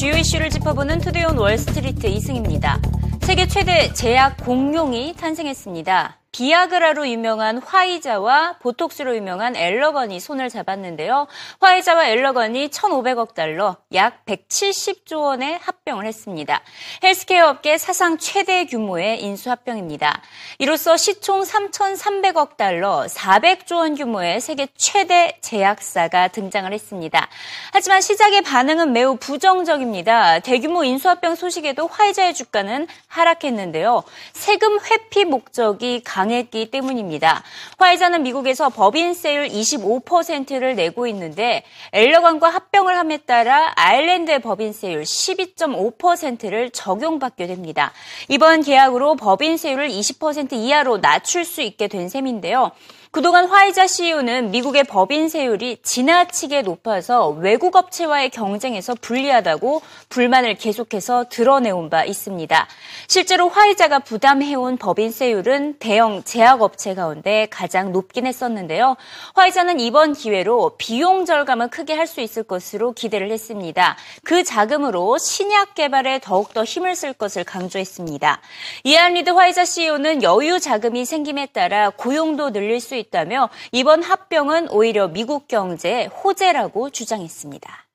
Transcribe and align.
주요 0.00 0.16
이슈를 0.16 0.48
짚어보는 0.48 1.00
Today 1.00 1.24
on 1.24 1.36
Wall 1.36 1.64
Street 1.64 2.06
이승입니다. 2.06 2.80
세계 3.20 3.46
최대 3.46 3.92
제약 3.92 4.38
공룡이 4.38 5.14
탄생했습니다. 5.14 6.19
비아그라로 6.32 7.08
유명한 7.08 7.58
화이자와 7.58 8.58
보톡스로 8.60 9.16
유명한 9.16 9.56
앨러건이 9.56 10.20
손을 10.20 10.48
잡았는데요. 10.48 11.26
화이자와 11.60 12.06
앨러건이 12.06 12.68
1,500억 12.68 13.34
달러, 13.34 13.76
약 13.94 14.24
170조 14.26 15.22
원의 15.22 15.58
합병을 15.60 16.06
했습니다. 16.06 16.60
헬스케어 17.02 17.48
업계 17.48 17.78
사상 17.78 18.16
최대 18.16 18.64
규모의 18.66 19.22
인수 19.22 19.50
합병입니다. 19.50 20.22
이로써 20.58 20.96
시총 20.96 21.42
3,300억 21.42 22.56
달러, 22.56 23.06
400조 23.08 23.76
원 23.76 23.96
규모의 23.96 24.40
세계 24.40 24.68
최대 24.76 25.36
제약사가 25.40 26.28
등장을 26.28 26.72
했습니다. 26.72 27.28
하지만 27.72 28.00
시작의 28.00 28.42
반응은 28.42 28.92
매우 28.92 29.16
부정적입니다. 29.16 30.38
대규모 30.40 30.84
인수합병 30.84 31.34
소식에도 31.34 31.88
화이자의 31.88 32.34
주가는 32.34 32.86
하락했는데요. 33.08 34.04
세금 34.32 34.78
회피 34.78 35.24
목적이 35.24 36.02
강했기 36.20 36.70
때문입니다. 36.70 37.42
화이자는 37.78 38.22
미국에서 38.22 38.68
법인세율 38.68 39.48
25%를 39.48 40.76
내고 40.76 41.06
있는데 41.06 41.62
엘러건과 41.92 42.50
합병을 42.50 42.98
함에 42.98 43.16
따라 43.16 43.72
아일랜드의 43.76 44.40
법인세율 44.40 45.02
12.5%를 45.02 46.68
적용받게 46.70 47.46
됩니다. 47.46 47.92
이번 48.28 48.60
계약으로 48.60 49.16
법인세율을 49.16 49.88
20% 49.88 50.52
이하로 50.52 51.00
낮출 51.00 51.46
수 51.46 51.62
있게 51.62 51.88
된 51.88 52.10
셈인데요. 52.10 52.72
그동안 53.12 53.46
화이자 53.46 53.88
CEO는 53.88 54.52
미국의 54.52 54.84
법인세율이 54.84 55.78
지나치게 55.82 56.62
높아서 56.62 57.28
외국 57.28 57.74
업체와의 57.74 58.30
경쟁에서 58.30 58.94
불리하다고 59.00 59.82
불만을 60.08 60.54
계속해서 60.54 61.24
드러내온 61.28 61.90
바 61.90 62.04
있습니다. 62.04 62.68
실제로 63.08 63.48
화이자가 63.48 63.98
부담해온 63.98 64.76
법인세율은 64.76 65.80
대형 65.80 66.09
제약업체 66.24 66.94
가운데 66.94 67.46
가장 67.50 67.92
높긴 67.92 68.26
했었는데요. 68.26 68.96
화이자는 69.34 69.80
이번 69.80 70.12
기회로 70.12 70.72
비용 70.76 71.24
절감을 71.24 71.68
크게 71.68 71.94
할 71.94 72.10
수 72.10 72.20
있을 72.20 72.42
것으로 72.42 72.92
기대를 72.92 73.30
했습니다. 73.30 73.96
그 74.24 74.44
자금으로 74.44 75.16
신약 75.16 75.74
개발에 75.74 76.20
더욱더 76.20 76.64
힘을 76.64 76.94
쓸 76.96 77.12
것을 77.12 77.44
강조했습니다. 77.44 78.40
이안 78.84 79.14
리드 79.14 79.30
화이자 79.30 79.64
CEO는 79.64 80.22
여유 80.22 80.60
자금이 80.60 81.04
생김에 81.04 81.46
따라 81.46 81.90
고용도 81.90 82.50
늘릴 82.50 82.80
수 82.80 82.96
있다며 82.96 83.48
이번 83.72 84.02
합병은 84.02 84.70
오히려 84.70 85.08
미국 85.08 85.48
경제의 85.48 86.08
호재라고 86.08 86.90
주장했습니다. 86.90 87.86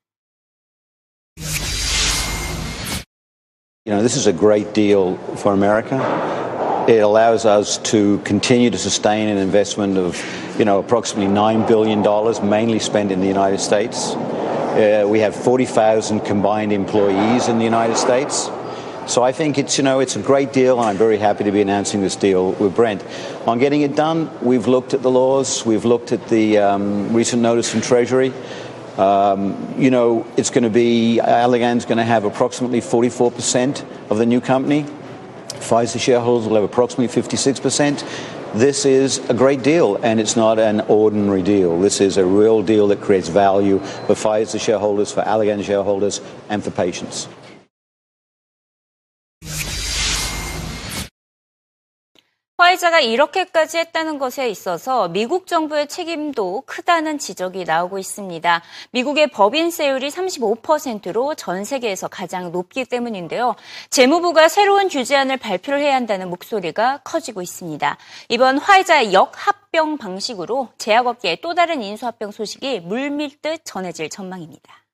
You 3.87 3.93
know, 3.93 4.01
this 4.01 4.17
is 4.17 4.27
a 4.27 4.33
great 4.33 4.73
deal 4.73 5.15
for 5.35 5.53
America. 5.53 5.99
It 6.87 6.99
allows 6.99 7.45
us 7.45 7.79
to 7.89 8.19
continue 8.19 8.69
to 8.69 8.77
sustain 8.77 9.27
an 9.27 9.37
investment 9.37 9.97
of, 9.97 10.23
you 10.59 10.65
know, 10.65 10.77
approximately 10.77 11.33
$9 11.33 11.67
billion, 11.67 12.47
mainly 12.47 12.77
spent 12.77 13.11
in 13.11 13.21
the 13.21 13.27
United 13.27 13.59
States. 13.59 14.13
Uh, 14.13 15.07
we 15.09 15.19
have 15.21 15.35
40,000 15.35 16.19
combined 16.19 16.71
employees 16.71 17.47
in 17.47 17.57
the 17.57 17.63
United 17.63 17.97
States. 17.97 18.51
So 19.07 19.23
I 19.23 19.31
think 19.31 19.57
it's, 19.57 19.79
you 19.79 19.83
know, 19.83 19.99
it's 19.99 20.15
a 20.15 20.21
great 20.21 20.53
deal, 20.53 20.79
and 20.79 20.87
I'm 20.87 20.95
very 20.95 21.17
happy 21.17 21.43
to 21.45 21.51
be 21.51 21.59
announcing 21.59 22.01
this 22.01 22.15
deal 22.15 22.51
with 22.51 22.75
Brent. 22.75 23.03
On 23.47 23.57
getting 23.57 23.81
it 23.81 23.95
done, 23.95 24.29
we've 24.43 24.67
looked 24.67 24.93
at 24.93 25.01
the 25.01 25.09
laws, 25.09 25.65
we've 25.65 25.85
looked 25.85 26.11
at 26.11 26.27
the 26.27 26.59
um, 26.59 27.11
recent 27.13 27.41
notice 27.41 27.67
from 27.71 27.81
Treasury. 27.81 28.31
Um, 28.99 29.73
you 29.75 29.89
know, 29.89 30.27
it's 30.37 30.51
going 30.51 30.65
to 30.65 30.69
be, 30.69 31.19
Allergan's 31.19 31.85
going 31.85 31.97
to 31.97 32.03
have 32.03 32.25
approximately 32.25 32.79
44% 32.79 33.83
of 34.11 34.19
the 34.19 34.25
new 34.27 34.39
company. 34.39 34.85
Pfizer 35.59 35.99
shareholders 35.99 36.47
will 36.47 36.55
have 36.55 36.63
approximately 36.63 37.21
56%. 37.21 38.03
This 38.53 38.85
is 38.85 39.19
a 39.29 39.33
great 39.33 39.63
deal, 39.63 39.97
and 39.97 40.19
it's 40.19 40.35
not 40.35 40.59
an 40.59 40.81
ordinary 40.81 41.41
deal. 41.41 41.79
This 41.79 41.99
is 41.99 42.17
a 42.17 42.25
real 42.25 42.61
deal 42.61 42.87
that 42.87 43.01
creates 43.01 43.27
value 43.27 43.79
for 43.79 44.13
Pfizer 44.13 44.61
shareholders, 44.61 45.11
for 45.11 45.23
Allergan 45.23 45.63
shareholders, 45.63 46.21
and 46.49 46.63
for 46.63 46.71
patients. 46.71 47.27
화이자가 52.75 52.99
이렇게까지 52.99 53.77
했다는 53.77 54.17
것에 54.17 54.49
있어서 54.49 55.07
미국 55.07 55.47
정부의 55.47 55.87
책임도 55.87 56.63
크다는 56.65 57.17
지적이 57.17 57.63
나오고 57.63 57.97
있습니다. 57.99 58.61
미국의 58.91 59.27
법인세율이 59.27 60.09
35%로 60.09 61.35
전 61.35 61.63
세계에서 61.63 62.07
가장 62.07 62.51
높기 62.51 62.85
때문인데요. 62.85 63.55
재무부가 63.89 64.47
새로운 64.49 64.89
규제안을 64.89 65.37
발표를 65.37 65.79
해야 65.79 65.95
한다는 65.95 66.29
목소리가 66.29 66.99
커지고 67.03 67.41
있습니다. 67.41 67.97
이번 68.29 68.57
화이자의 68.57 69.13
역합병 69.13 69.97
방식으로 69.97 70.69
제약업계의 70.77 71.41
또 71.41 71.53
다른 71.53 71.81
인수합병 71.81 72.31
소식이 72.31 72.81
물밀듯 72.81 73.61
전해질 73.63 74.09
전망입니다. 74.09 74.84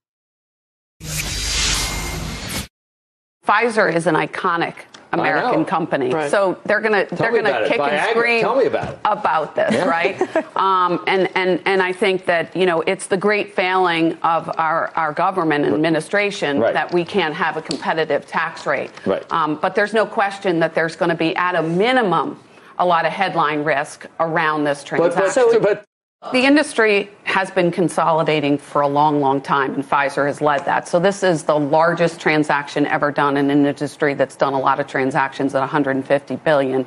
Pfizer 3.52 3.94
is 3.94 4.08
an 4.08 4.16
iconic 4.16 4.76
American 5.12 5.66
company. 5.66 6.10
Right. 6.10 6.32
So 6.32 6.58
they're 6.64 6.80
gonna 6.80 7.06
tell 7.06 7.18
they're 7.18 7.42
gonna 7.42 7.68
kick 7.68 7.80
and 7.80 8.10
scream 8.12 8.46
about, 8.46 9.00
about, 9.04 9.56
this, 9.56 9.74
yeah. 9.74 9.90
right? 9.90 10.22
um, 10.56 11.04
and 11.06 11.30
and 11.36 11.62
and 11.66 11.82
I 11.82 11.92
think 11.92 12.26
that 12.28 12.56
you 12.56 12.66
know 12.66 12.80
it's 12.82 13.08
the 13.08 13.18
great 13.18 13.54
failing 13.54 14.18
of 14.24 14.50
our 14.58 14.92
our 14.96 15.12
government 15.12 15.66
and 15.66 15.74
administration 15.74 16.60
right. 16.60 16.74
that 16.74 16.94
we 16.94 17.04
can't 17.04 17.34
have 17.34 17.58
a 17.58 17.62
competitive 17.62 18.26
tax 18.26 18.66
rate. 18.66 18.92
Right. 19.06 19.30
Um, 19.34 19.56
but 19.62 19.76
there's 19.76 19.94
no 19.94 20.06
question 20.06 20.60
that 20.60 20.74
there's 20.74 20.96
going 20.96 21.10
to 21.10 21.16
be 21.16 21.36
at 21.36 21.56
a 21.56 21.62
minimum 21.62 22.40
a 22.80 22.86
lot 22.86 23.06
of 23.06 23.12
headline 23.12 23.64
risk 23.64 24.08
around 24.20 24.64
this 24.64 24.84
transaction. 24.84 25.44
But, 25.52 25.62
but, 25.62 25.76
but 25.76 25.86
the 26.32 26.46
industry 26.46 27.10
has 27.24 27.50
been 27.50 27.72
consolidating 27.72 28.60
for 28.60 28.82
a 28.82 28.88
long, 28.88 29.22
long 29.22 29.42
time, 29.42 29.74
and 29.74 29.84
Pfizer 29.84 30.28
has 30.28 30.40
led 30.40 30.66
that. 30.66 30.88
So 30.88 31.00
this 31.00 31.24
is 31.24 31.44
the 31.44 31.58
largest 31.58 32.20
transaction 32.22 32.86
ever 32.86 33.12
done 33.12 33.38
in 33.38 33.50
an 33.50 33.66
industry 33.66 34.14
that's 34.14 34.36
done 34.36 34.54
a 34.54 34.60
lot 34.60 34.80
of 34.80 34.86
transactions 34.86 35.56
at 35.56 35.60
150 35.62 36.36
billion. 36.38 36.86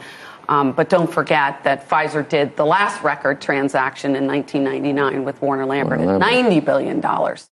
Um, 0.49 0.73
but 0.73 0.89
don't 0.89 1.13
forget 1.13 1.65
that 1.65 1.89
Pfizer 1.89 2.27
did 2.27 2.57
the 2.57 2.65
last 2.65 3.03
record 3.03 3.41
transaction 3.41 4.15
in 4.15 4.27
1999 4.29 5.25
with 5.25 5.43
Warner 5.43 5.67
Lambert 5.67 6.01
at 6.01 6.19
90 6.19 6.61
billion 6.61 7.01
dollars. 7.01 7.49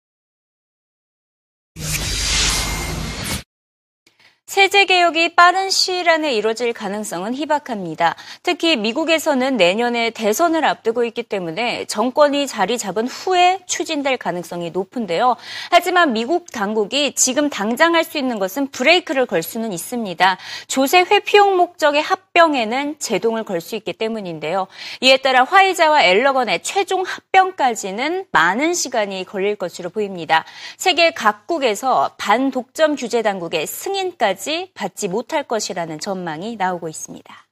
세제 4.47 4.85
개혁이 4.85 5.35
빠른 5.35 5.71
시일 5.71 6.11
안에 6.11 6.35
이뤄질 6.35 6.73
가능성은 6.75 7.33
희박합니다. 7.35 8.17
특히 8.43 8.77
미국에서는 8.77 9.57
내년에 9.57 10.11
대선을 10.11 10.65
앞두고 10.65 11.05
있기 11.05 11.23
때문에 11.23 11.87
정권이 11.87 12.47
자리 12.49 12.77
잡은 12.77 13.07
후에 13.07 13.61
추진될 13.67 14.19
가능성이 14.19 14.71
높은데요. 14.71 15.37
하지만 15.71 16.13
미국 16.13 16.51
당국이 16.51 17.15
지금 17.15 17.49
당장 17.49 17.95
할 17.95 18.03
수 18.03 18.19
있는 18.19 18.41
것은 18.41 18.67
브레이크를 18.73 19.27
걸 19.27 19.45
수는 19.45 19.73
있습니다. 19.73 20.37
조세 20.67 21.01
회피용 21.03 21.57
목적의 21.57 22.03
합병에는 22.03 22.97
제동을 22.99 23.45
걸 23.45 23.61
수 23.61 23.77
있기 23.77 23.93
때문인데요. 23.93 24.67
이에 25.01 25.19
따라 25.19 25.45
화이자와 25.45 26.03
엘러건의 26.03 26.65
최종 26.65 27.05
합병까지는 27.07 28.27
많은 28.33 28.75
시간이 28.75 29.25
걸릴 29.25 29.55
것으로 29.55 29.89
보입니다. 29.91 30.45
세계 30.77 31.13
각국에서 31.13 32.11
반독점 32.19 32.97
규제 32.97 33.23
당국의 33.23 33.69
승인까지 33.69 34.32
까지 34.32 34.72
받지 34.74 35.08
못할 35.08 35.44
것이라는 35.44 36.00
전망이 36.00 36.56
나오고 36.56 36.88
있습니다. 36.88 37.48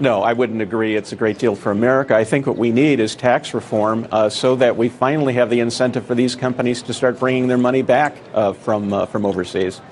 No, 0.00 0.22
I 0.22 0.32
wouldn't 0.32 0.62
agree. 0.62 0.96
It's 0.96 1.12
a 1.12 1.16
great 1.16 1.38
deal 1.38 1.54
for 1.54 1.70
America. 1.70 2.16
I 2.16 2.24
think 2.24 2.46
what 2.46 2.56
we 2.56 2.70
need 2.70 3.00
is 3.00 3.14
tax 3.14 3.52
reform 3.52 4.08
uh, 4.10 4.30
so 4.30 4.56
that 4.56 4.78
we 4.78 4.88
finally 4.88 5.34
have 5.34 5.50
the 5.50 5.60
incentive 5.60 6.06
for 6.06 6.14
these 6.14 6.34
companies 6.34 6.80
to 6.84 6.94
start 6.94 7.20
bringing 7.20 7.48
their 7.48 7.58
money 7.58 7.82
back 7.82 8.16
uh, 8.32 8.54
from, 8.54 8.94
uh, 8.94 9.04
from 9.04 9.26
overseas. 9.26 9.82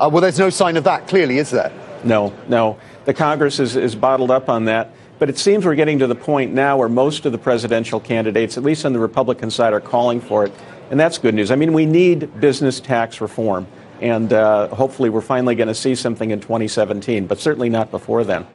Uh, 0.00 0.10
well, 0.12 0.20
there's 0.20 0.40
no 0.40 0.50
sign 0.50 0.76
of 0.76 0.82
that, 0.84 1.06
clearly, 1.06 1.38
is 1.38 1.50
there? 1.50 1.70
No, 2.02 2.34
no. 2.48 2.78
The 3.04 3.14
Congress 3.14 3.60
is, 3.60 3.76
is 3.76 3.94
bottled 3.94 4.32
up 4.32 4.48
on 4.48 4.64
that. 4.64 4.90
But 5.18 5.30
it 5.30 5.38
seems 5.38 5.64
we're 5.64 5.76
getting 5.76 6.00
to 6.00 6.06
the 6.06 6.14
point 6.14 6.52
now 6.52 6.76
where 6.76 6.90
most 6.90 7.24
of 7.24 7.32
the 7.32 7.38
presidential 7.38 8.00
candidates, 8.00 8.58
at 8.58 8.64
least 8.64 8.84
on 8.84 8.92
the 8.92 8.98
Republican 8.98 9.50
side, 9.50 9.72
are 9.72 9.80
calling 9.80 10.20
for 10.20 10.44
it. 10.44 10.52
And 10.91 10.99
that's 10.99 11.17
good 11.17 11.33
news. 11.33 11.51
I 11.51 11.55
mean, 11.55 11.71
we 11.71 11.85
need 11.85 12.41
business 12.41 12.81
tax 12.81 13.21
reform. 13.21 13.65
And 14.01 14.33
uh, 14.33 14.67
hopefully, 14.67 15.09
we're 15.09 15.21
finally 15.21 15.55
going 15.55 15.69
to 15.69 15.75
see 15.75 15.95
something 15.95 16.31
in 16.31 16.41
2017, 16.41 17.27
but 17.27 17.39
certainly 17.39 17.69
not 17.69 17.91
before 17.91 18.25
then. 18.25 18.45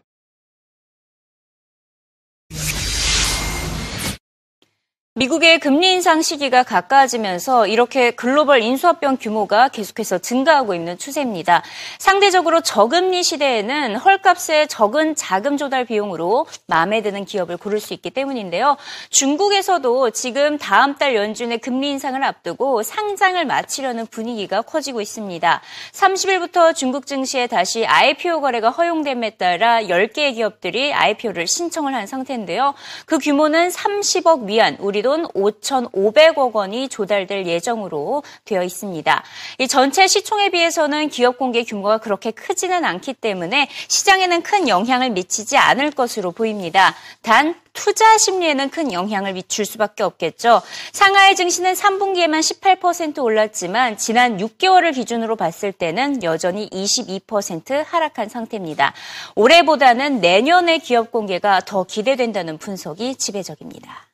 미국의 5.18 5.60
금리 5.60 5.94
인상 5.94 6.20
시기가 6.20 6.62
가까워지면서 6.62 7.68
이렇게 7.68 8.10
글로벌 8.10 8.60
인수합병 8.60 9.16
규모가 9.16 9.68
계속해서 9.68 10.18
증가하고 10.18 10.74
있는 10.74 10.98
추세입니다. 10.98 11.62
상대적으로 11.98 12.60
저금리 12.60 13.22
시대에는 13.22 13.96
헐값의 13.96 14.68
적은 14.68 15.14
자금 15.14 15.56
조달 15.56 15.86
비용으로 15.86 16.44
마음에 16.66 17.00
드는 17.00 17.24
기업을 17.24 17.56
고를 17.56 17.80
수 17.80 17.94
있기 17.94 18.10
때문인데요. 18.10 18.76
중국에서도 19.08 20.10
지금 20.10 20.58
다음 20.58 20.96
달 20.96 21.14
연준의 21.14 21.60
금리 21.60 21.88
인상을 21.92 22.22
앞두고 22.22 22.82
상장을 22.82 23.42
마치려는 23.46 24.08
분위기가 24.08 24.60
커지고 24.60 25.00
있습니다. 25.00 25.62
30일부터 25.92 26.74
중국 26.74 27.06
증시에 27.06 27.46
다시 27.46 27.86
IPO 27.86 28.42
거래가 28.42 28.68
허용됨에 28.68 29.30
따라 29.38 29.80
10개의 29.80 30.34
기업들이 30.34 30.92
IPO를 30.92 31.46
신청을 31.46 31.94
한 31.94 32.06
상태인데요. 32.06 32.74
그 33.06 33.16
규모는 33.18 33.70
30억 33.70 34.44
위안, 34.44 34.76
우리 34.78 35.05
돈 35.06 35.24
5,500억 35.28 36.52
원이 36.52 36.88
조달될 36.88 37.46
예정으로 37.46 38.24
되어 38.44 38.64
있습니다. 38.64 39.22
이 39.60 39.68
전체 39.68 40.08
시총에 40.08 40.50
비해서는 40.50 41.10
기업 41.10 41.38
공개 41.38 41.62
규모가 41.62 41.98
그렇게 41.98 42.32
크지는 42.32 42.84
않기 42.84 43.12
때문에 43.12 43.68
시장에는 43.86 44.42
큰 44.42 44.66
영향을 44.66 45.10
미치지 45.10 45.58
않을 45.58 45.92
것으로 45.92 46.32
보입니다. 46.32 46.92
단 47.22 47.54
투자 47.72 48.18
심리에는 48.18 48.70
큰 48.70 48.92
영향을 48.92 49.34
미칠 49.34 49.64
수밖에 49.64 50.02
없겠죠. 50.02 50.60
상하이 50.90 51.36
증시는 51.36 51.74
3분기에만 51.74 52.40
18% 52.80 53.22
올랐지만 53.22 53.98
지난 53.98 54.38
6개월을 54.38 54.92
기준으로 54.92 55.36
봤을 55.36 55.70
때는 55.70 56.24
여전히 56.24 56.68
22% 56.70 57.84
하락한 57.86 58.28
상태입니다. 58.28 58.92
올해보다는 59.36 60.20
내년의 60.20 60.80
기업 60.80 61.12
공개가 61.12 61.60
더 61.60 61.84
기대된다는 61.84 62.58
분석이 62.58 63.14
지배적입니다. 63.14 64.05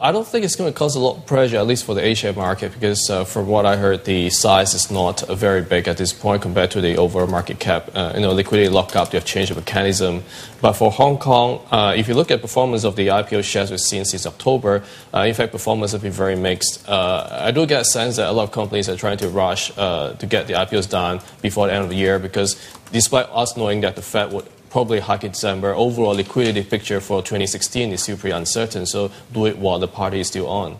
I 0.00 0.12
don't 0.12 0.24
think 0.24 0.44
it's 0.44 0.54
going 0.54 0.72
to 0.72 0.78
cause 0.78 0.94
a 0.94 1.00
lot 1.00 1.16
of 1.16 1.26
pressure, 1.26 1.56
at 1.56 1.66
least 1.66 1.84
for 1.84 1.92
the 1.92 2.04
Asia 2.04 2.32
market, 2.32 2.72
because 2.72 3.10
uh, 3.10 3.24
from 3.24 3.48
what 3.48 3.66
I 3.66 3.74
heard, 3.74 4.04
the 4.04 4.30
size 4.30 4.72
is 4.72 4.92
not 4.92 5.24
uh, 5.24 5.34
very 5.34 5.60
big 5.60 5.88
at 5.88 5.96
this 5.96 6.12
point 6.12 6.40
compared 6.40 6.70
to 6.70 6.80
the 6.80 6.96
overall 6.96 7.26
market 7.26 7.58
cap. 7.58 7.90
Uh, 7.92 8.12
you 8.14 8.20
know, 8.20 8.30
liquidity 8.30 8.68
lockup, 8.68 9.10
they 9.10 9.18
have 9.18 9.24
changed 9.24 9.50
the 9.50 9.56
mechanism. 9.56 10.22
But 10.60 10.74
for 10.74 10.92
Hong 10.92 11.18
Kong, 11.18 11.66
uh, 11.72 11.94
if 11.96 12.06
you 12.06 12.14
look 12.14 12.30
at 12.30 12.40
performance 12.40 12.84
of 12.84 12.94
the 12.94 13.08
IPO 13.08 13.42
shares 13.42 13.72
we've 13.72 13.80
seen 13.80 14.04
since 14.04 14.24
October, 14.24 14.84
uh, 15.12 15.22
in 15.22 15.34
fact, 15.34 15.50
performance 15.50 15.90
has 15.90 16.00
been 16.00 16.12
very 16.12 16.36
mixed. 16.36 16.88
Uh, 16.88 17.26
I 17.32 17.50
do 17.50 17.66
get 17.66 17.80
a 17.80 17.84
sense 17.84 18.18
that 18.18 18.28
a 18.28 18.32
lot 18.32 18.44
of 18.44 18.52
companies 18.52 18.88
are 18.88 18.96
trying 18.96 19.18
to 19.18 19.28
rush 19.28 19.74
to 19.74 20.26
get 20.28 20.46
the 20.46 20.52
IPOs 20.52 20.88
done 20.88 21.20
before 21.42 21.66
the 21.66 21.72
end 21.72 21.82
of 21.82 21.90
the 21.90 21.96
year, 21.96 22.20
because 22.20 22.54
despite 22.92 23.26
us 23.32 23.56
knowing 23.56 23.80
that 23.80 23.96
the 23.96 24.02
Fed 24.02 24.32
would 24.32 24.46
probably 24.70 25.00
hike 25.00 25.24
in 25.24 25.32
December. 25.32 25.74
Overall 25.74 26.14
liquidity 26.14 26.62
picture 26.62 27.00
for 27.00 27.22
2016 27.22 27.92
is 27.92 28.04
pretty 28.04 28.30
uncertain, 28.30 28.86
so 28.86 29.10
do 29.32 29.46
it 29.46 29.58
while 29.58 29.78
the 29.78 29.88
party 29.88 30.20
is 30.20 30.28
still 30.28 30.48
on. 30.48 30.78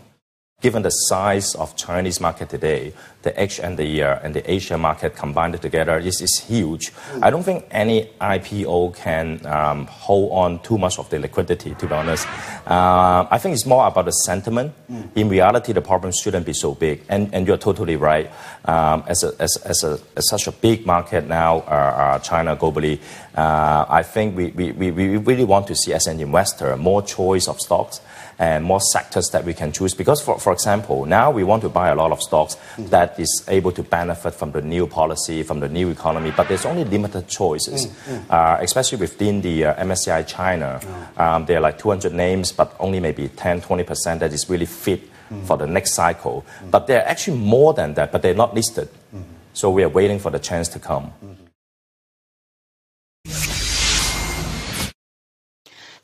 Given 0.61 0.83
the 0.83 0.89
size 0.89 1.55
of 1.55 1.75
Chinese 1.77 2.19
market 2.19 2.49
today, 2.49 2.93
the 3.21 3.41
H 3.41 3.59
and 3.59 3.77
the 3.77 4.03
uh, 4.03 4.19
and 4.23 4.33
the 4.33 4.49
Asia 4.49 4.77
market 4.77 5.15
combined 5.15 5.61
together 5.61 5.97
is, 5.97 6.21
is 6.21 6.43
huge. 6.47 6.91
I 7.21 7.29
don't 7.29 7.43
think 7.43 7.65
any 7.71 8.09
IPO 8.21 8.95
can 8.95 9.45
um, 9.45 9.87
hold 9.87 10.31
on 10.31 10.59
too 10.61 10.77
much 10.77 10.99
of 10.99 11.09
the 11.09 11.19
liquidity. 11.19 11.75
To 11.75 11.87
be 11.87 11.93
honest, 11.93 12.27
uh, 12.65 13.27
I 13.29 13.37
think 13.37 13.53
it's 13.53 13.65
more 13.65 13.85
about 13.87 14.05
the 14.05 14.11
sentiment. 14.11 14.73
In 15.15 15.27
reality, 15.27 15.73
the 15.73 15.81
problem 15.81 16.13
shouldn't 16.13 16.45
be 16.45 16.53
so 16.53 16.75
big. 16.75 17.03
And 17.09 17.33
and 17.33 17.45
you're 17.45 17.57
totally 17.57 17.97
right. 17.97 18.31
Um, 18.65 19.03
as, 19.07 19.23
a, 19.23 19.33
as, 19.39 19.57
as, 19.65 19.83
a, 19.83 19.99
as 20.15 20.29
such 20.29 20.47
a 20.47 20.51
big 20.51 20.85
market 20.85 21.25
now, 21.25 21.59
uh, 21.59 21.71
uh 21.71 22.19
China 22.19 22.55
globally, 22.55 22.99
uh, 23.35 23.85
I 23.87 24.03
think 24.03 24.35
we, 24.35 24.47
we, 24.47 24.71
we 24.71 25.17
really 25.17 25.45
want 25.45 25.67
to 25.67 25.75
see 25.75 25.93
as 25.93 26.07
an 26.07 26.19
investor 26.19 26.75
more 26.77 27.01
choice 27.01 27.47
of 27.47 27.59
stocks 27.59 28.01
and 28.39 28.63
more 28.63 28.81
sectors 28.81 29.29
that 29.31 29.43
we 29.43 29.53
can 29.53 29.71
choose. 29.71 29.93
Because, 29.93 30.21
for, 30.21 30.39
for 30.39 30.53
example, 30.53 31.05
now 31.05 31.29
we 31.29 31.43
want 31.43 31.61
to 31.61 31.69
buy 31.69 31.89
a 31.89 31.95
lot 31.95 32.11
of 32.11 32.21
stocks 32.21 32.57
mm. 32.77 32.89
that 32.89 33.08
is 33.17 33.43
able 33.47 33.71
to 33.71 33.83
benefit 33.83 34.33
from 34.33 34.51
the 34.51 34.61
new 34.61 34.85
policy, 34.85 35.43
from 35.43 35.59
the 35.59 35.69
new 35.69 35.89
economy, 35.89 36.31
but 36.35 36.47
there's 36.47 36.65
only 36.65 36.83
limited 36.83 37.27
choices, 37.27 37.87
mm. 37.87 38.29
Uh, 38.29 38.57
especially 38.61 38.97
within 38.97 39.41
the 39.41 39.65
uh, 39.65 39.83
MSCI 39.85 40.27
China. 40.27 40.79
Mm. 40.81 41.19
Um, 41.19 41.45
there 41.45 41.57
are 41.57 41.61
like 41.61 41.79
200 41.79 42.13
names, 42.13 42.51
but 42.51 42.75
only 42.79 42.99
maybe 42.99 43.29
10, 43.29 43.61
20% 43.61 44.19
that 44.19 44.33
is 44.33 44.49
really 44.49 44.65
fit 44.65 45.01
mm. 45.31 45.45
for 45.45 45.57
the 45.57 45.67
next 45.67 45.93
cycle. 45.93 46.45
Mm. 46.63 46.71
But 46.71 46.87
there 46.87 47.01
are 47.01 47.07
actually 47.07 47.37
more 47.37 47.73
than 47.73 47.93
that, 47.95 48.11
but 48.11 48.21
they're 48.21 48.33
not 48.33 48.53
listed. 48.53 48.89
Mm-hmm. 49.15 49.21
So 49.53 49.69
we 49.69 49.83
are 49.83 49.89
waiting 49.89 50.19
for 50.19 50.29
the 50.31 50.39
chance 50.39 50.67
to 50.69 50.79
come. 50.79 51.11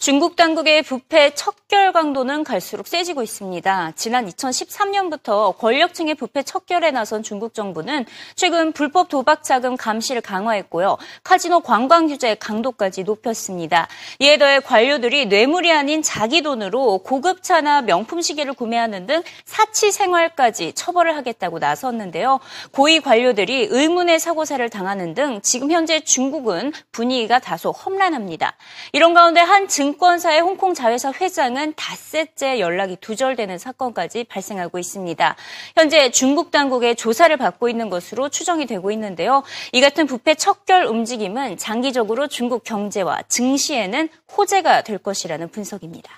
중국 0.05 0.35
당국의 0.35 0.83
부패 0.83 1.33
척결 1.33 1.91
강도는 1.91 2.43
갈수록 2.43 2.87
세지고 2.87 3.23
있습니다. 3.23 3.93
지난 3.95 4.27
2013년부터 4.29 5.57
권력층의 5.57 6.13
부패 6.13 6.43
척결에 6.43 6.91
나선 6.91 7.23
중국 7.23 7.55
정부는 7.55 8.05
최근 8.35 8.71
불법 8.71 9.09
도박 9.09 9.43
자금 9.43 9.75
감시를 9.75 10.21
강화했고요. 10.21 10.99
카지노 11.23 11.61
관광 11.61 12.05
규제 12.05 12.35
강도까지 12.35 13.01
높였습니다. 13.03 13.87
이에 14.19 14.37
더해 14.37 14.59
관료들이 14.59 15.25
뇌물이 15.25 15.71
아닌 15.71 16.03
자기 16.03 16.43
돈으로 16.43 16.99
고급차나 16.99 17.81
명품 17.81 18.21
시계를 18.21 18.53
구매하는 18.53 19.07
등 19.07 19.23
사치 19.45 19.91
생활까지 19.91 20.73
처벌을 20.73 21.17
하겠다고 21.17 21.57
나섰는데요. 21.57 22.41
고위 22.69 22.99
관료들이 22.99 23.69
의문의 23.71 24.19
사고사를 24.19 24.69
당하는 24.69 25.15
등 25.15 25.41
지금 25.41 25.71
현재 25.71 26.01
중국은 26.01 26.73
분위기가 26.91 27.39
다소 27.39 27.71
험난합니다. 27.71 28.53
이런 28.93 29.15
가운데 29.15 29.39
한 29.39 29.67
증. 29.67 29.94
증권사의 29.95 30.41
홍콩 30.41 30.73
자회사 30.73 31.11
회장은 31.11 31.73
닷새째 31.75 32.59
연락이 32.59 32.97
두절되는 32.97 33.57
사건까지 33.57 34.25
발생하고 34.25 34.77
있습니다. 34.77 35.35
현재 35.75 36.11
중국 36.11 36.51
당국의 36.51 36.95
조사를 36.95 37.35
받고 37.37 37.69
있는 37.69 37.89
것으로 37.89 38.29
추정이 38.29 38.65
되고 38.65 38.91
있는데요. 38.91 39.43
이 39.71 39.81
같은 39.81 40.05
부패 40.05 40.35
척결 40.35 40.85
움직임은 40.85 41.57
장기적으로 41.57 42.27
중국 42.27 42.63
경제와 42.63 43.21
증시에는 43.29 44.09
호재가 44.35 44.83
될 44.83 44.97
것이라는 44.97 45.49
분석입니다. 45.49 46.11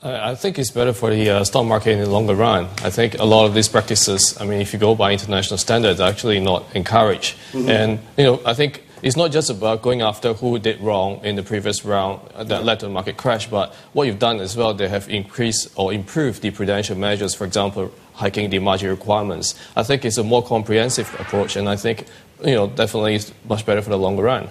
I 0.00 0.36
think 0.36 0.58
it's 0.58 0.72
better 0.72 0.94
for 0.94 1.12
the 1.12 1.28
uh, 1.28 1.44
stock 1.44 1.66
market 1.66 1.90
in 1.90 1.98
the 1.98 2.08
longer 2.08 2.34
run. 2.34 2.68
I 2.84 2.90
think 2.90 3.18
a 3.18 3.26
lot 3.26 3.46
of 3.46 3.54
these 3.54 3.68
practices, 3.68 4.40
I 4.40 4.46
mean, 4.46 4.60
if 4.60 4.72
you 4.72 4.78
go 4.78 4.94
by 4.94 5.10
international 5.10 5.58
standards, 5.58 6.00
are 6.00 6.08
actually 6.08 6.38
not 6.38 6.64
encouraged. 6.74 7.36
Mm-hmm. 7.52 7.68
And, 7.68 7.98
you 8.16 8.24
know, 8.24 8.40
I 8.46 8.54
think 8.54 8.87
it's 9.02 9.16
not 9.16 9.32
just 9.32 9.50
about 9.50 9.82
going 9.82 10.02
after 10.02 10.34
who 10.34 10.58
did 10.58 10.80
wrong 10.80 11.24
in 11.24 11.36
the 11.36 11.42
previous 11.42 11.84
round 11.84 12.20
that 12.36 12.64
led 12.64 12.80
to 12.80 12.86
the 12.86 12.92
market 12.92 13.16
crash, 13.16 13.46
but 13.48 13.74
what 13.92 14.06
you've 14.06 14.18
done 14.18 14.40
as 14.40 14.56
well, 14.56 14.74
they 14.74 14.88
have 14.88 15.08
increased 15.08 15.68
or 15.76 15.92
improved 15.92 16.42
the 16.42 16.50
prudential 16.50 16.96
measures, 16.96 17.34
for 17.34 17.44
example, 17.44 17.92
hiking 18.14 18.50
the 18.50 18.58
margin 18.58 18.90
requirements. 18.90 19.54
I 19.76 19.82
think 19.82 20.04
it's 20.04 20.18
a 20.18 20.24
more 20.24 20.42
comprehensive 20.42 21.14
approach, 21.20 21.56
and 21.56 21.68
I 21.68 21.76
think, 21.76 22.06
you 22.44 22.54
know, 22.54 22.66
definitely 22.66 23.14
it's 23.14 23.32
much 23.48 23.64
better 23.64 23.82
for 23.82 23.90
the 23.90 23.98
longer 23.98 24.24
run. 24.24 24.50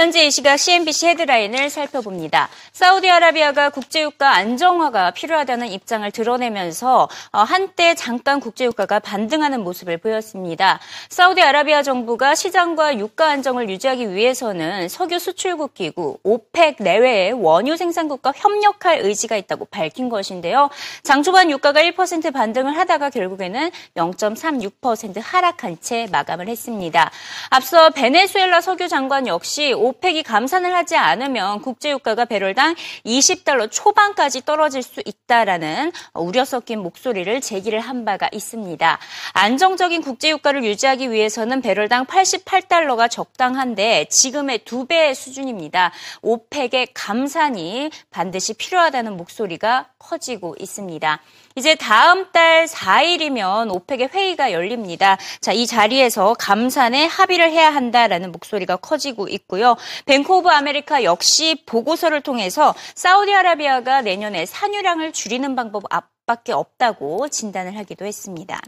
현재 0.00 0.24
이 0.24 0.30
시각 0.30 0.56
CNBC 0.56 1.08
헤드라인을 1.08 1.68
살펴봅니다. 1.68 2.48
사우디아라비아가 2.72 3.68
국제유가 3.68 4.34
안정화가 4.34 5.10
필요하다는 5.10 5.68
입장을 5.68 6.10
드러내면서 6.10 7.06
어, 7.32 7.40
한때 7.40 7.94
잠깐 7.94 8.40
국제유가가 8.40 9.00
반등하는 9.00 9.62
모습을 9.62 9.98
보였습니다. 9.98 10.80
사우디아라비아 11.10 11.82
정부가 11.82 12.34
시장과 12.34 12.98
유가 12.98 13.28
안정을 13.28 13.68
유지하기 13.68 14.14
위해서는 14.14 14.88
석유 14.88 15.18
수출국 15.18 15.74
기구 15.74 16.16
오펙 16.22 16.76
내외의 16.78 17.34
원유 17.34 17.76
생산국과 17.76 18.32
협력할 18.34 19.00
의지가 19.00 19.36
있다고 19.36 19.66
밝힌 19.66 20.08
것인데요. 20.08 20.70
장 21.02 21.22
초반 21.22 21.50
유가가 21.50 21.82
1% 21.82 22.32
반등을 22.32 22.74
하다가 22.74 23.10
결국에는 23.10 23.70
0.36% 23.96 25.20
하락한 25.22 25.76
채 25.82 26.08
마감을 26.10 26.48
했습니다. 26.48 27.10
앞서 27.50 27.90
베네수엘라 27.90 28.62
석유 28.62 28.88
장관 28.88 29.26
역시 29.26 29.74
오펙이 29.90 30.22
감산을 30.22 30.72
하지 30.74 30.96
않으면 30.96 31.60
국제유가가 31.62 32.24
배럴당 32.24 32.76
20달러 33.04 33.68
초반까지 33.70 34.44
떨어질 34.44 34.82
수 34.82 35.02
있다라는 35.04 35.90
우려 36.14 36.44
섞인 36.44 36.80
목소리를 36.80 37.40
제기를 37.40 37.80
한 37.80 38.04
바가 38.04 38.28
있습니다. 38.32 38.98
안정적인 39.32 40.02
국제유가를 40.02 40.64
유지하기 40.64 41.10
위해서는 41.10 41.60
배럴당 41.60 42.06
88달러가 42.06 43.10
적당한데 43.10 44.06
지금의 44.10 44.60
두 44.64 44.86
배의 44.86 45.14
수준입니다. 45.14 45.92
오펙의 46.22 46.88
감산이 46.94 47.90
반드시 48.10 48.54
필요하다는 48.54 49.16
목소리가 49.16 49.88
커지고 49.98 50.54
있습니다. 50.60 51.20
이제 51.56 51.74
다음 51.74 52.30
달 52.30 52.66
4일이면 52.66 53.74
오펙의 53.74 54.10
회의가 54.14 54.52
열립니다. 54.52 55.18
자, 55.40 55.52
이 55.52 55.66
자리에서 55.66 56.34
감산에 56.34 57.06
합의를 57.06 57.50
해야 57.50 57.74
한다라는 57.74 58.30
목소리가 58.30 58.76
커지고 58.76 59.26
있고요. 59.28 59.76
뱅크 60.06 60.32
오브 60.32 60.48
아메리카 60.48 61.02
역시 61.02 61.62
보고서를 61.66 62.20
통해서 62.20 62.74
사우디아라비아가 62.94 64.02
내년에 64.02 64.46
산유량을 64.46 65.12
줄이는 65.12 65.56
방법 65.56 65.82
앞밖에 65.90 66.52
없다고 66.52 67.28
진단을 67.28 67.76
하기도 67.78 68.04
했습니다. 68.04 68.60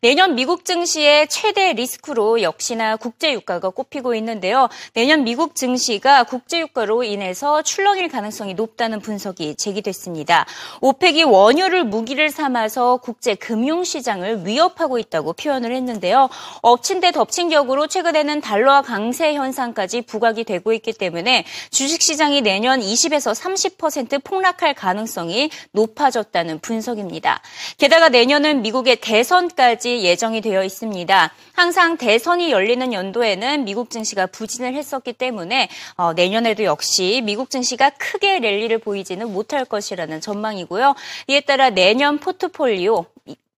내년 0.00 0.34
미국 0.34 0.64
증시의 0.64 1.28
최대 1.28 1.72
리스크로 1.72 2.42
역시나 2.42 2.96
국제 2.96 3.32
유가가 3.32 3.70
꼽히고 3.70 4.14
있는데요. 4.16 4.68
내년 4.92 5.24
미국 5.24 5.54
증시가 5.54 6.24
국제 6.24 6.60
유가로 6.60 7.02
인해서 7.02 7.62
출렁일 7.62 8.08
가능성이 8.08 8.54
높다는 8.54 9.00
분석이 9.00 9.56
제기됐습니다. 9.56 10.46
오펙이 10.80 11.24
원유를 11.24 11.84
무기를 11.84 12.30
삼아서 12.30 12.98
국제 12.98 13.34
금융 13.34 13.84
시장을 13.84 14.46
위협하고 14.46 14.98
있다고 14.98 15.32
표현을 15.32 15.74
했는데요. 15.74 16.28
엎친 16.62 17.00
데 17.00 17.10
덮친 17.10 17.48
격으로 17.48 17.86
최근에는 17.86 18.40
달러와 18.40 18.82
강세 18.82 19.34
현상까지 19.34 20.02
부각이 20.02 20.44
되고 20.44 20.72
있기 20.72 20.92
때문에 20.92 21.44
주식 21.70 22.02
시장이 22.02 22.42
내년 22.42 22.80
20에서 22.80 23.34
30% 23.34 24.22
폭락할 24.22 24.74
가능성이 24.74 25.50
높아졌다는 25.72 26.60
분석입니다. 26.60 27.40
게다가 27.78 28.08
내년은 28.08 28.62
미국의 28.62 28.96
대선 29.00 29.45
까지 29.48 29.86
시까지 29.86 30.02
예정이 30.02 30.40
되어 30.40 30.64
있습니다. 30.64 31.32
항상 31.52 31.96
대선이 31.96 32.50
열리는 32.50 32.92
연도에는 32.92 33.64
미국 33.64 33.90
증시가 33.90 34.26
부진을 34.26 34.74
했었기 34.74 35.12
때문에 35.12 35.68
어, 35.96 36.12
내년에도 36.12 36.64
역시 36.64 37.22
미국 37.24 37.50
증시가 37.50 37.90
크게 37.90 38.40
랠리를 38.40 38.78
보이지는 38.78 39.32
못할 39.32 39.64
것이라는 39.64 40.20
전망이고요. 40.20 40.94
이에 41.28 41.40
따라 41.40 41.70
내년 41.70 42.18
포트폴리오 42.18 43.06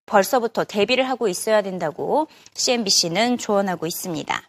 벌써부터 0.07 0.64
대비를 0.64 1.09
하고 1.09 1.28
있어야 1.28 1.62
된다고 1.62 2.28
CNBC는 2.54 3.38
조언하고 3.38 3.87
있습니다. 3.87 4.42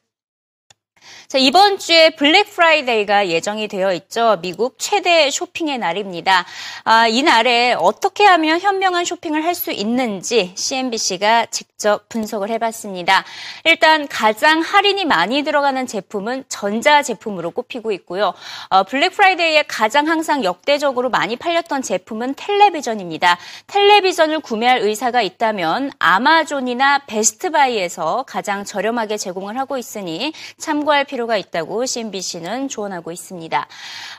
자, 1.27 1.37
이번 1.37 1.77
주에 1.77 2.11
블랙 2.11 2.51
프라이데이가 2.55 3.27
예정이 3.27 3.67
되어 3.67 3.93
있죠. 3.93 4.39
미국 4.41 4.75
최대 4.79 5.29
쇼핑의 5.29 5.77
날입니다. 5.77 6.45
아, 6.85 7.07
이 7.07 7.21
날에 7.21 7.73
어떻게 7.77 8.25
하면 8.25 8.59
현명한 8.59 9.05
쇼핑을 9.05 9.45
할 9.45 9.59
수 9.59 9.71
있는지 9.71 10.53
CNBC가 10.55 11.47
직접 11.47 12.07
분석을 12.09 12.49
해봤습니다. 12.51 13.25
일단 13.65 14.07
가장 14.07 14.61
할인이 14.61 15.05
많이 15.05 15.43
들어가는 15.43 15.85
제품은 15.85 16.45
전자 16.47 17.01
제품으로 17.03 17.51
꼽히고 17.51 17.91
있고요. 17.91 18.33
어, 18.69 18.83
블랙 18.83 19.09
프라이데이에 19.09 19.63
가장 19.67 20.07
항상 20.07 20.43
역대적으로 20.43 21.09
많이 21.09 21.35
팔렸던 21.35 21.81
제품은 21.81 22.35
텔레비전입니다. 22.35 23.37
텔레비전을 23.67 24.39
구매할 24.39 24.79
의사가 24.79 25.21
있다면 25.21 25.91
아마존이나 25.99 26.99
베스트바이에서 27.07 28.23
가장 28.27 28.63
저렴하게 28.63 29.17
제공을 29.17 29.57
하고 29.57 29.77
있으니 29.77 30.31
참고할 30.57 30.98
필요 31.03 31.19
필요가 31.19 31.37
있다고 31.37 31.85
CNBC는 31.85 32.69
조언하고 32.69 33.11
있습니다. 33.11 33.67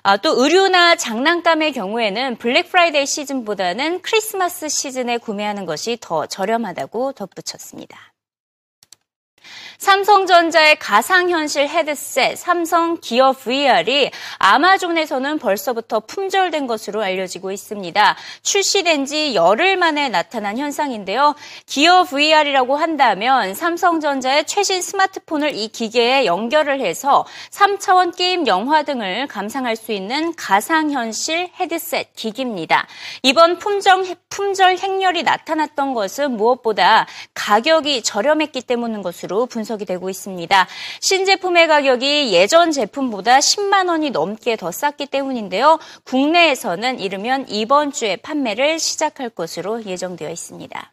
아, 0.03 0.17
또 0.19 0.43
의류나 0.43 0.97
장난감의 0.97 1.73
경우에는 1.73 2.37
블랙 2.37 2.71
프라이데이 2.71 3.07
시즌보다는 3.07 4.03
크리스마스 4.03 4.69
시즌에 4.69 5.17
구매하는 5.17 5.65
것이 5.65 5.97
더 6.01 6.27
저렴하다고 6.27 7.13
덧붙였습니다. 7.13 8.10
삼성전자의 9.79 10.79
가상현실 10.79 11.67
헤드셋 11.67 12.37
삼성 12.37 12.99
기어 13.01 13.33
VR이 13.33 14.11
아마존에서는 14.39 15.39
벌써부터 15.39 16.01
품절된 16.01 16.67
것으로 16.67 17.03
알려지고 17.03 17.51
있습니다. 17.51 18.17
출시된 18.43 19.07
지 19.07 19.35
열흘 19.35 19.77
만에 19.77 20.11
나타난 20.11 20.59
현상인데요. 20.59 21.35
기어 21.65 22.05
VR이라고 22.05 22.77
한다면 22.77 23.55
삼성전자의 23.55 24.47
최신 24.47 24.83
스마트폰을 24.83 25.55
이 25.57 25.69
기계에 25.69 26.27
연결을 26.27 26.81
해서 26.81 27.25
3차원 27.51 28.15
게임 28.15 28.47
영화 28.47 28.83
등을 28.83 29.29
감상할 29.29 29.77
수 29.77 29.93
있는 29.93 30.35
가상현실 30.37 31.53
헤드셋 31.59 32.15
기기입니다. 32.15 32.87
이번 33.23 33.59
품절, 33.59 34.05
품절 34.29 34.77
행렬이 34.77 35.23
나타났던 35.23 35.95
것은 35.95 36.37
무엇보다 36.37 37.07
가격이 37.35 38.03
저렴했기 38.03 38.61
때문인 38.61 39.01
것으로 39.01 39.30
분석이 39.47 39.85
되고 39.85 40.11
있습니다. 40.11 40.67
신제품의 41.01 41.69
가격이 41.69 42.33
예전 42.33 42.73
제품보다 42.73 43.39
10만 43.39 43.89
원이 43.89 44.11
넘게 44.11 44.57
더 44.57 44.71
쌌기 44.71 45.07
때문인데요. 45.07 45.79
국내에서는 46.05 47.01
이르면 47.01 47.47
이번 47.49 47.93
주에 47.93 48.17
판매를 48.17 48.79
시작할 48.79 49.31
것으로 49.31 49.85
예정되어 49.85 50.31
있습니다. 50.31 50.93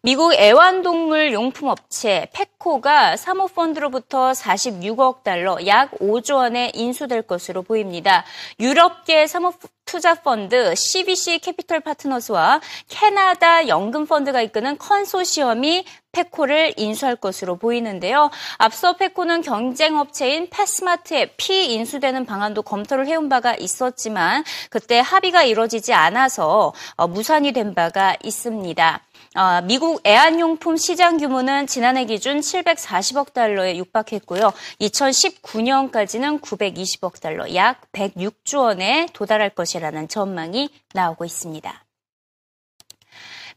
미국 0.00 0.32
애완동물 0.32 1.32
용품 1.32 1.70
업체 1.70 2.28
펫코가 2.32 3.16
사모펀드로부터 3.16 4.30
46억 4.30 5.24
달러, 5.24 5.58
약 5.66 5.90
5조 5.98 6.36
원에 6.36 6.70
인수될 6.72 7.22
것으로 7.22 7.62
보입니다. 7.62 8.24
유럽계 8.60 9.26
사모 9.26 9.52
투자 9.88 10.14
펀드 10.14 10.74
CVC 10.76 11.38
캐피털 11.38 11.80
파트너스와 11.80 12.60
캐나다 12.88 13.68
연금 13.68 14.06
펀드가 14.06 14.42
이끄는 14.42 14.76
컨소시엄이 14.76 15.86
펫코를 16.12 16.74
인수할 16.76 17.16
것으로 17.16 17.56
보이는데요. 17.56 18.30
앞서 18.58 18.96
펫코는 18.96 19.40
경쟁업체인 19.40 20.50
펫스마트에 20.50 21.32
피인수되는 21.38 22.26
방안도 22.26 22.62
검토를 22.62 23.06
해온 23.06 23.30
바가 23.30 23.56
있었지만 23.56 24.44
그때 24.68 25.00
합의가 25.00 25.44
이루어지지 25.44 25.94
않아서 25.94 26.74
어, 26.96 27.08
무산이 27.08 27.52
된 27.52 27.74
바가 27.74 28.16
있습니다. 28.22 29.00
어, 29.38 29.60
미국 29.62 30.00
애완용품 30.04 30.76
시장 30.76 31.16
규모는 31.16 31.68
지난해 31.68 32.06
기준 32.06 32.40
740억 32.40 33.32
달러에 33.32 33.76
육박했고요. 33.76 34.52
2019년까지는 34.80 36.40
920억 36.40 37.20
달러, 37.20 37.54
약 37.54 37.80
106조 37.92 38.62
원에 38.62 39.06
도달할 39.12 39.50
것이라는 39.50 40.08
전망이 40.08 40.70
나오고 40.92 41.24
있습니다. 41.24 41.84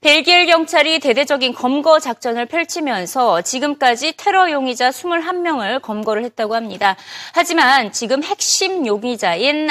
벨기에 0.01 0.45
경찰이 0.45 0.99
대대적인 0.99 1.55
검거 1.55 1.97
작전을 1.97 2.45
펼치면서 2.45 3.41
지금까지 3.41 4.13
테러 4.17 4.51
용의자 4.51 4.91
21명을 4.91 5.81
검거를 5.81 6.23
했다고 6.25 6.53
합니다. 6.53 6.95
하지만 7.33 7.91
지금 7.91 8.21
핵심 8.23 8.85
용의자인 8.85 9.69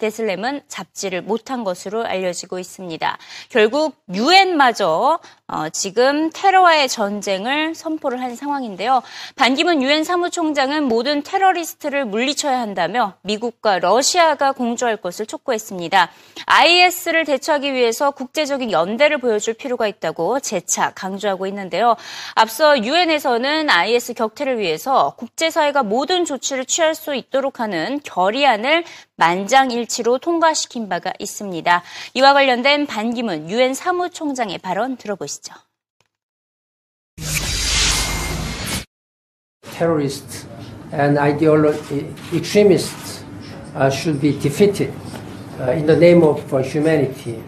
데슬렘은 0.00 0.62
잡지를 0.66 1.22
못한 1.22 1.62
것으로 1.62 2.04
알려지고 2.04 2.58
있습니다. 2.58 3.18
결국 3.50 3.94
유엔마저 4.12 5.20
어, 5.52 5.68
지금 5.70 6.30
테러와의 6.30 6.88
전쟁을 6.88 7.74
선포를 7.74 8.20
한 8.20 8.36
상황인데요. 8.36 9.02
반기문 9.34 9.82
유엔 9.82 10.04
사무총장은 10.04 10.84
모든 10.84 11.24
테러리스트를 11.24 12.04
물리쳐야 12.04 12.60
한다며 12.60 13.14
미국과 13.22 13.80
러시아가 13.80 14.52
공조할 14.52 14.96
것을 14.98 15.26
촉구했습니다. 15.26 16.10
IS를 16.46 17.24
대처하기 17.24 17.74
위해서 17.74 18.12
국제적인 18.12 18.70
연대를 18.70 19.18
보여줄 19.18 19.54
필요가 19.54 19.88
있다고 19.88 20.38
재차 20.38 20.90
강조하고 20.90 21.48
있는데요. 21.48 21.96
앞서 22.34 22.78
유엔에서는 22.84 23.68
IS 23.68 24.14
격퇴를 24.14 24.58
위해서 24.60 25.14
국제사회가 25.16 25.82
모든 25.82 26.24
조치를 26.24 26.64
취할 26.64 26.94
수 26.94 27.14
있도록 27.14 27.58
하는 27.58 28.00
결의안을 28.04 28.84
만장일치로 29.20 30.18
통과시킨 30.18 30.88
바가 30.88 31.12
있습니다. 31.18 31.82
이와 32.14 32.32
관련된 32.32 32.86
반기문 32.86 33.50
유엔 33.50 33.74
사무총장의 33.74 34.58
발언 34.58 34.96
들어보시죠. 34.96 35.54
terrorists 39.80 40.46
and 40.92 41.18
ideology 41.18 42.04
extremists 42.34 43.24
uh, 43.74 43.88
should 43.88 44.20
be 44.20 44.38
defeated 44.38 44.92
uh, 45.58 45.72
in 45.72 45.86
the 45.86 45.96
name 45.96 46.22
of 46.22 46.42
uh, 46.52 46.58
humanity. 46.58 47.42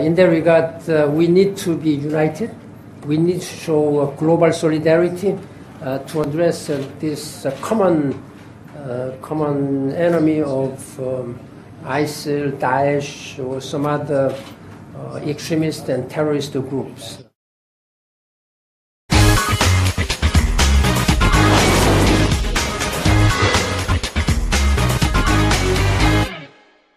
in 0.00 0.14
that 0.14 0.28
regard, 0.28 0.76
we 1.14 1.26
need 1.26 1.56
to 1.56 1.74
be 1.74 1.90
united. 1.90 2.50
We 3.06 3.16
need 3.16 3.40
to 3.40 3.54
show 3.64 4.12
global 4.18 4.52
solidarity 4.52 5.38
to 5.80 6.20
address 6.20 6.66
this 7.00 7.46
common 7.62 8.12
uh, 8.80 9.16
common 9.20 9.92
enemy 9.92 10.42
of 10.42 11.00
um, 11.00 11.38
ISIL, 11.84 12.52
Daesh, 12.58 13.38
or 13.44 13.60
some 13.60 13.86
other 13.86 14.34
uh, 14.96 15.16
extremist 15.16 15.88
and 15.88 16.10
terrorist 16.10 16.52
groups. 16.52 17.24